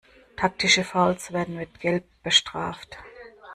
[0.35, 2.97] Taktische Fouls werden mit Gelb bestraft.